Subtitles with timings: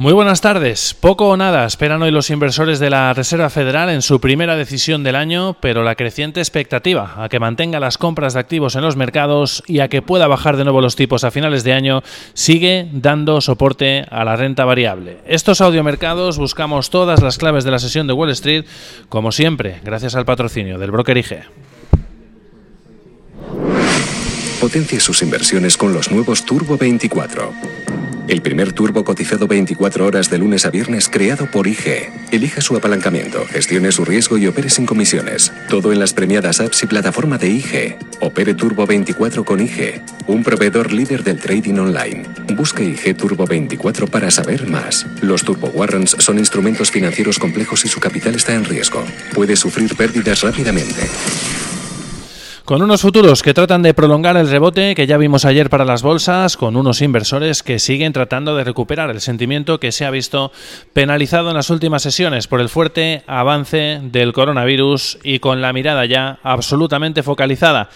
[0.00, 0.96] Muy buenas tardes.
[0.98, 5.02] Poco o nada esperan hoy los inversores de la Reserva Federal en su primera decisión
[5.02, 8.96] del año, pero la creciente expectativa a que mantenga las compras de activos en los
[8.96, 12.02] mercados y a que pueda bajar de nuevo los tipos a finales de año
[12.32, 15.18] sigue dando soporte a la renta variable.
[15.26, 18.64] Estos audiomercados buscamos todas las claves de la sesión de Wall Street,
[19.10, 21.40] como siempre, gracias al patrocinio del broker IG.
[24.62, 30.38] Potencie sus inversiones con los nuevos Turbo 24 el primer turbo cotizado 24 horas de
[30.38, 32.10] lunes a viernes creado por IG.
[32.30, 35.52] Elija su apalancamiento, gestione su riesgo y opere sin comisiones.
[35.68, 37.96] Todo en las premiadas apps y plataforma de IG.
[38.20, 42.22] Opere Turbo 24 con IG, un proveedor líder del trading online.
[42.54, 45.06] Busque IG Turbo 24 para saber más.
[45.22, 49.04] Los Turbo Warrants son instrumentos financieros complejos y su capital está en riesgo.
[49.34, 51.08] Puede sufrir pérdidas rápidamente.
[52.70, 56.02] Con unos futuros que tratan de prolongar el rebote que ya vimos ayer para las
[56.04, 60.52] bolsas, con unos inversores que siguen tratando de recuperar el sentimiento que se ha visto
[60.92, 66.06] penalizado en las últimas sesiones por el fuerte avance del coronavirus y con la mirada
[66.06, 67.88] ya absolutamente focalizada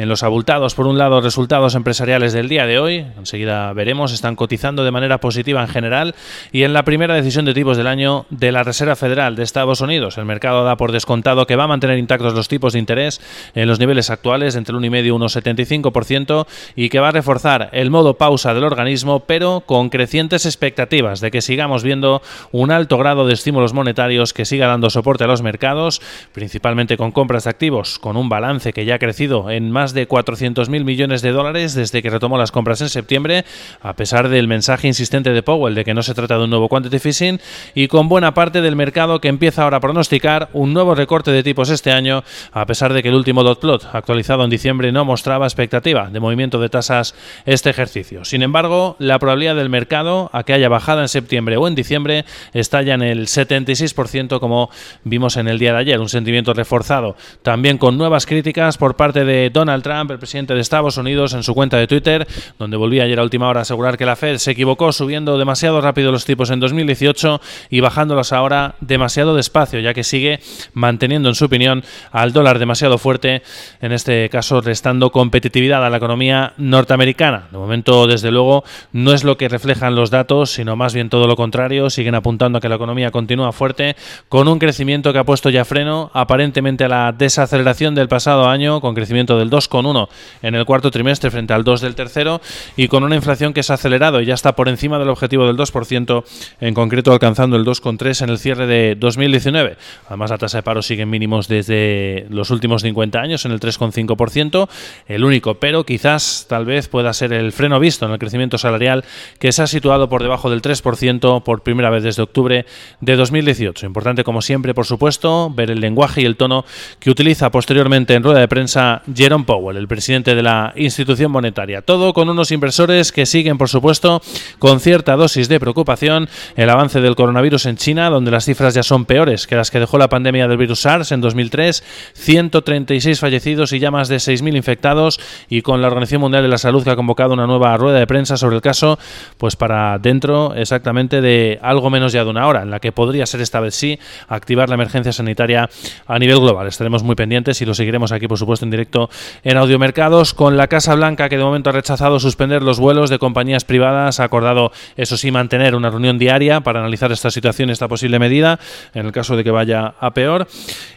[0.00, 4.34] en los abultados, por un lado, resultados empresariales del día de hoy, enseguida veremos, están
[4.34, 6.14] cotizando de manera positiva en general,
[6.52, 9.82] y en la primera decisión de tipos del año de la Reserva Federal de Estados
[9.82, 10.16] Unidos.
[10.16, 13.20] El mercado da por descontado que va a mantener intactos los tipos de interés
[13.54, 17.90] en los niveles actuales, entre el 1,5 y 1,75%, y que va a reforzar el
[17.90, 23.26] modo pausa del organismo, pero con crecientes expectativas de que sigamos viendo un alto grado
[23.26, 26.00] de estímulos monetarios que siga dando soporte a los mercados,
[26.32, 30.08] principalmente con compras de activos, con un balance que ya ha crecido en más de
[30.08, 33.44] 400.000 millones de dólares desde que retomó las compras en septiembre,
[33.82, 36.68] a pesar del mensaje insistente de Powell de que no se trata de un nuevo
[36.68, 37.40] quantitative easing
[37.74, 41.42] y con buena parte del mercado que empieza ahora a pronosticar un nuevo recorte de
[41.42, 45.04] tipos este año, a pesar de que el último dot plot actualizado en diciembre no
[45.04, 47.14] mostraba expectativa de movimiento de tasas
[47.46, 48.24] este ejercicio.
[48.24, 52.24] Sin embargo, la probabilidad del mercado a que haya bajada en septiembre o en diciembre
[52.52, 54.68] está ya en el 76% como
[55.04, 59.24] vimos en el día de ayer, un sentimiento reforzado también con nuevas críticas por parte
[59.24, 62.26] de Donald Trump, el presidente de Estados Unidos, en su cuenta de Twitter,
[62.58, 65.80] donde volvía ayer a última hora a asegurar que la Fed se equivocó subiendo demasiado
[65.80, 67.40] rápido los tipos en 2018
[67.70, 70.40] y bajándolos ahora demasiado despacio, ya que sigue
[70.72, 73.44] manteniendo, en su opinión, al dólar demasiado fuerte,
[73.80, 77.48] en este caso restando competitividad a la economía norteamericana.
[77.50, 81.26] De momento, desde luego, no es lo que reflejan los datos, sino más bien todo
[81.26, 81.90] lo contrario.
[81.90, 83.96] Siguen apuntando a que la economía continúa fuerte,
[84.28, 88.80] con un crecimiento que ha puesto ya freno aparentemente a la desaceleración del pasado año,
[88.80, 90.08] con crecimiento del 2 con uno
[90.42, 92.40] en el cuarto trimestre frente al 2 del tercero
[92.76, 95.46] y con una inflación que se ha acelerado y ya está por encima del objetivo
[95.46, 96.24] del 2%,
[96.60, 99.76] en concreto alcanzando el 2,3 en el cierre de 2019.
[100.08, 103.60] Además, la tasa de paro sigue en mínimos desde los últimos 50 años, en el
[103.80, 104.68] 3,5%.
[105.06, 109.04] El único pero quizás tal vez pueda ser el freno visto en el crecimiento salarial
[109.38, 112.66] que se ha situado por debajo del 3% por primera vez desde octubre
[113.00, 113.86] de 2018.
[113.86, 116.64] Importante como siempre, por supuesto, ver el lenguaje y el tono
[116.98, 121.82] que utiliza posteriormente en rueda de prensa Jerome Powell el presidente de la institución monetaria.
[121.82, 124.20] Todo con unos inversores que siguen, por supuesto,
[124.58, 128.82] con cierta dosis de preocupación el avance del coronavirus en China, donde las cifras ya
[128.82, 131.82] son peores que las que dejó la pandemia del virus SARS en 2003,
[132.14, 136.58] 136 fallecidos y ya más de 6.000 infectados, y con la Organización Mundial de la
[136.58, 138.98] Salud que ha convocado una nueva rueda de prensa sobre el caso,
[139.38, 143.26] pues para dentro exactamente de algo menos ya de una hora, en la que podría
[143.26, 143.98] ser esta vez sí
[144.28, 145.68] activar la emergencia sanitaria
[146.06, 146.66] a nivel global.
[146.66, 149.10] Estaremos muy pendientes y lo seguiremos aquí, por supuesto, en directo
[149.44, 153.18] en audiomercados con la Casa Blanca que de momento ha rechazado suspender los vuelos de
[153.18, 157.88] compañías privadas, ha acordado eso sí mantener una reunión diaria para analizar esta situación, esta
[157.88, 158.58] posible medida,
[158.94, 160.48] en el caso de que vaya a peor,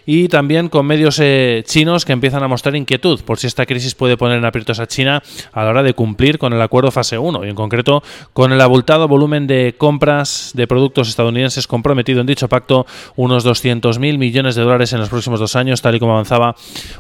[0.06, 3.96] y también con medios eh, chinos que empiezan a mostrar inquietud por si esta crisis
[3.96, 7.18] puede poner en aprietos a China a la hora de cumplir con el acuerdo fase
[7.18, 8.03] 1 y en concreto
[8.34, 12.85] con el abultado volumen de compras de productos estadounidenses comprometido en dicho pacto
[13.16, 16.56] unos 200.000 millones de dólares en los próximos dos años, tal y como avanzaba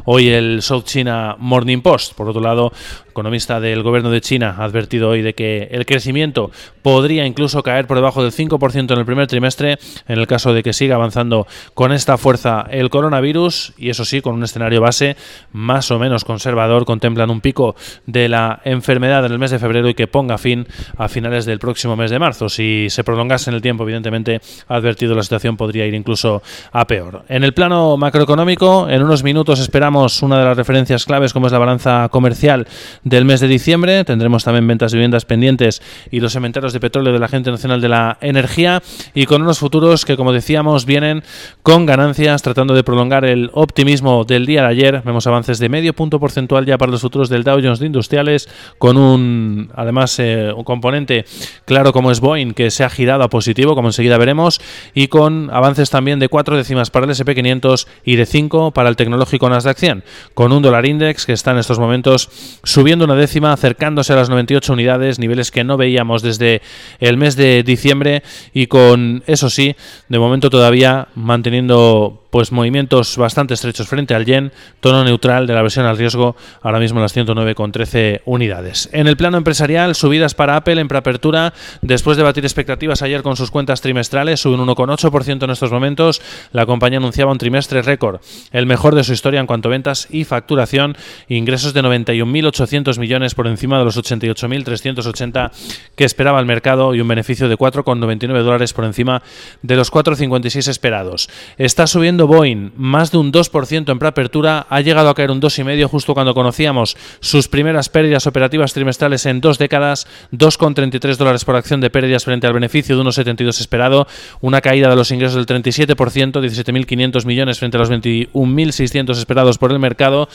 [0.05, 2.13] hoy el South China Morning Post.
[2.13, 2.71] Por otro lado,
[3.09, 6.51] economista del gobierno de China ha advertido hoy de que el crecimiento
[6.81, 9.77] podría incluso caer por debajo del 5% en el primer trimestre
[10.07, 14.21] en el caso de que siga avanzando con esta fuerza el coronavirus y eso sí,
[14.21, 15.15] con un escenario base
[15.53, 19.87] más o menos conservador, contemplan un pico de la enfermedad en el mes de febrero
[19.87, 20.67] y que ponga fin
[20.97, 22.49] a finales del próximo mes de marzo.
[22.49, 26.41] Si se prolongase en el tiempo, evidentemente, advertido la situación podría ir incluso
[26.71, 27.23] a peor.
[27.29, 31.53] En el plano macroeconómico, en unos minutos esperamos una de las referencias claves como es
[31.53, 32.67] la balanza comercial
[33.03, 34.03] del mes de diciembre.
[34.03, 37.81] Tendremos también ventas de viviendas pendientes y los cementeros de petróleo de la Agencia Nacional
[37.81, 38.81] de la Energía
[39.13, 41.23] y con unos futuros que, como decíamos, vienen
[41.61, 45.01] con ganancias, tratando de prolongar el optimismo del día de ayer.
[45.05, 48.49] Vemos avances de medio punto porcentual ya para los futuros del Dow Jones de Industriales,
[48.77, 51.25] con un, además, eh, un componente
[51.65, 54.61] claro como es Boeing, que se ha girado a positivo, como enseguida veremos,
[54.93, 58.95] y con avances también de cuatro décimas para el SP500 y de 5 para el
[58.95, 60.03] tecnológico Nasdaq 100,
[60.33, 62.29] con un dólar index que está en estos momentos
[62.63, 66.61] subiendo una décima, acercándose a las 98 unidades, niveles que no veíamos desde
[66.99, 68.23] el mes de diciembre
[68.53, 69.75] y con, eso sí,
[70.09, 75.61] de momento todavía manteniendo pues movimientos bastante estrechos frente al yen, tono neutral de la
[75.61, 78.89] versión al riesgo, ahora mismo las 109,13 unidades.
[78.91, 81.53] En el plano empresarial, subidas para Apple en preapertura,
[81.83, 86.23] después de batir expectativas ayer con sus cuentas trimestrales, suben 1,8% en estos momentos.
[86.53, 88.19] La compañía anunciaba un trimestre récord,
[88.51, 90.97] el mejor de su historia en cuanto a ventas y facturación,
[91.27, 95.51] ingresos de 91.800 millones por encima de los 88.380
[95.95, 99.21] que esperaba el mercado y un beneficio de 4,99 dólares por encima
[99.61, 101.29] de los 4,56 esperados.
[101.59, 105.85] Está subiendo Boeing más de un 2% en preapertura, ha llegado a caer un 2,5%
[105.87, 111.81] justo cuando conocíamos sus primeras pérdidas operativas trimestrales en dos décadas, 2,33 dólares por acción
[111.81, 114.07] de pérdidas frente al beneficio de 1,72 esperado,
[114.41, 119.71] una caída de los ingresos del 37%, 17.500 millones frente a los 21.600 esperados por
[119.71, 120.27] el mercado,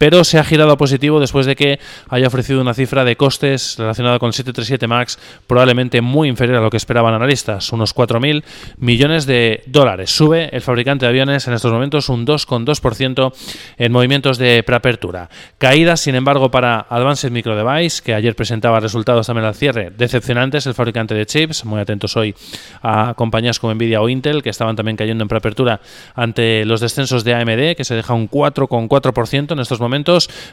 [0.00, 3.76] pero se ha girado a positivo después de que haya ofrecido una cifra de costes
[3.76, 8.42] relacionada con el 737 MAX probablemente muy inferior a lo que esperaban analistas, unos 4.000
[8.78, 10.08] millones de dólares.
[10.08, 13.34] Sube el fabricante de aviones en estos momentos un 2,2%
[13.76, 15.28] en movimientos de preapertura.
[15.58, 20.64] Caídas, sin embargo, para Advanced Micro Device, que ayer presentaba resultados también al cierre decepcionantes,
[20.66, 22.34] el fabricante de chips, muy atentos hoy
[22.80, 25.82] a compañías como Nvidia o Intel, que estaban también cayendo en preapertura
[26.14, 29.89] ante los descensos de AMD, que se deja un 4,4% en estos momentos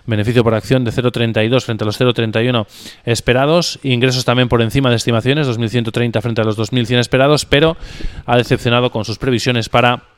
[0.06, 2.66] beneficio por acción de 0,32 frente a los 0,31
[3.06, 7.78] esperados, ingresos también por encima de estimaciones, 2.130 frente a los 2.100 esperados, pero
[8.26, 10.17] ha decepcionado con sus previsiones para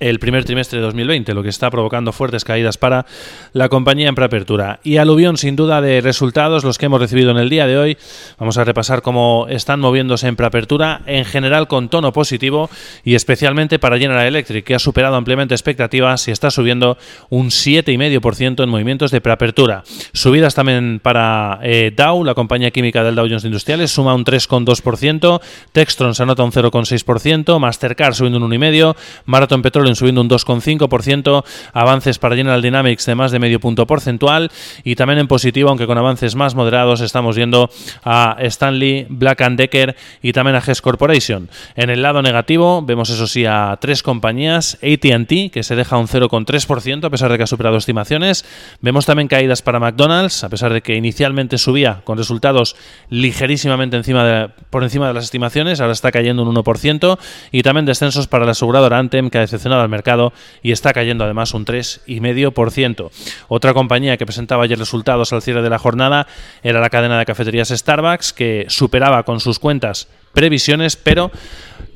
[0.00, 3.06] el primer trimestre de 2020, lo que está provocando fuertes caídas para
[3.52, 4.80] la compañía en preapertura.
[4.82, 7.98] Y aluvión sin duda de resultados, los que hemos recibido en el día de hoy.
[8.38, 12.70] Vamos a repasar cómo están moviéndose en preapertura, en general con tono positivo
[13.04, 16.98] y especialmente para General Electric, que ha superado ampliamente expectativas y está subiendo
[17.30, 19.82] un 7,5% en movimientos de preapertura.
[20.12, 25.40] Subidas también para eh, Dow, la compañía química del Dow Jones Industriales, suma un 3,2%,
[25.72, 28.96] Textron se anota un 0,6%, Mastercard subiendo un 1,5%,
[29.26, 34.50] Marathon Petróleo subiendo un 2,5%, avances para General Dynamics de más de medio punto porcentual
[34.84, 37.70] y también en positivo, aunque con avances más moderados, estamos viendo
[38.04, 41.48] a Stanley, Black Decker y también a Hess Corporation.
[41.76, 46.08] En el lado negativo vemos eso sí a tres compañías, AT&T que se deja un
[46.08, 48.44] 0,3% a pesar de que ha superado estimaciones.
[48.80, 52.76] Vemos también caídas para McDonald's a pesar de que inicialmente subía con resultados
[53.10, 57.18] ligerísimamente encima de, por encima de las estimaciones, ahora está cayendo un 1%
[57.52, 60.32] y también descensos para la aseguradora Anthem que ha decepcionado al mercado
[60.62, 63.10] y está cayendo además un 3,5%.
[63.48, 66.26] Otra compañía que presentaba ayer resultados al cierre de la jornada
[66.62, 71.30] era la cadena de cafeterías Starbucks, que superaba con sus cuentas previsiones, pero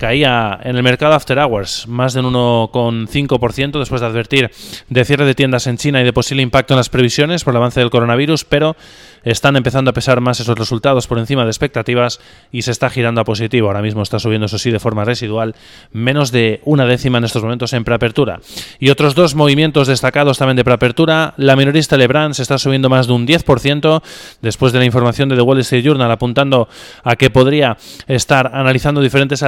[0.02, 4.50] caía en el mercado After Hours más de un 1,5% después de advertir
[4.88, 7.58] de cierre de tiendas en China y de posible impacto en las previsiones por el
[7.58, 8.74] avance del coronavirus, pero
[9.22, 12.20] están empezando a pesar más esos resultados por encima de expectativas
[12.50, 13.68] y se está girando a positivo.
[13.68, 15.54] Ahora mismo está subiendo, eso sí, de forma residual,
[15.92, 18.40] menos de una décima en estos momentos en preapertura.
[18.80, 21.34] Y otros dos movimientos destacados también de preapertura.
[21.36, 24.02] La minorista Lebrand se está subiendo más de un 10%
[24.40, 26.68] después de la información de The Wall Street Journal apuntando
[27.04, 27.76] a que podría
[28.08, 29.44] estar analizando diferentes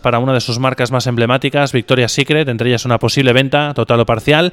[0.00, 4.00] para una de sus marcas más emblemáticas, Victoria's Secret, entre ellas una posible venta total
[4.00, 4.52] o parcial.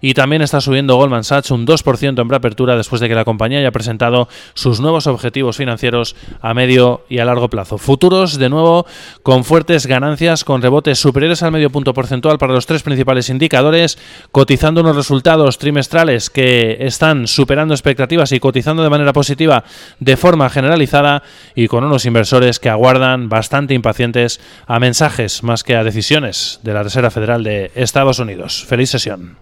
[0.00, 3.58] Y también está subiendo Goldman Sachs un 2% en preapertura después de que la compañía
[3.58, 7.76] haya presentado sus nuevos objetivos financieros a medio y a largo plazo.
[7.76, 8.86] Futuros, de nuevo,
[9.22, 13.98] con fuertes ganancias, con rebotes superiores al medio punto porcentual para los tres principales indicadores,
[14.30, 19.64] cotizando unos resultados trimestrales que están superando expectativas y cotizando de manera positiva
[20.00, 21.22] de forma generalizada
[21.54, 26.74] y con unos inversores que aguardan bastante impacientes a mensajes más que a decisiones de
[26.74, 28.64] la Reserva Federal de Estados Unidos.
[28.64, 29.41] Feliz sesión.